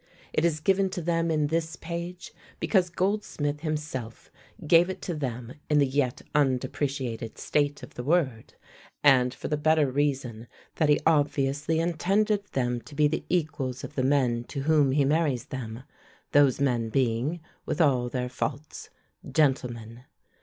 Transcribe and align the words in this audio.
It 0.33 0.43
is 0.43 0.61
given 0.61 0.89
to 0.97 1.01
them 1.03 1.29
in 1.29 1.45
this 1.45 1.75
page 1.75 2.33
because 2.59 2.89
Goldsmith 2.89 3.59
himself 3.59 4.31
gave 4.65 4.89
it 4.89 4.99
to 5.03 5.13
them 5.13 5.53
in 5.69 5.77
the 5.77 5.85
yet 5.85 6.23
undepreciated 6.33 7.37
state 7.37 7.83
of 7.83 7.93
the 7.93 8.03
word, 8.03 8.55
and 9.03 9.31
for 9.31 9.47
the 9.47 9.57
better 9.57 9.91
reason 9.91 10.47
that 10.77 10.89
he 10.89 10.99
obviously 11.05 11.79
intended 11.79 12.45
them 12.53 12.81
to 12.81 12.95
be 12.95 13.07
the 13.07 13.25
equals 13.29 13.83
of 13.83 13.93
the 13.93 14.01
men 14.01 14.43
to 14.45 14.61
whom 14.63 14.91
he 14.91 15.05
marries 15.05 15.45
them, 15.45 15.83
those 16.31 16.59
men 16.59 16.89
being, 16.89 17.39
with 17.67 17.79
all 17.79 18.09
their 18.09 18.27
faults, 18.27 18.89
gentlemen. 19.31 20.05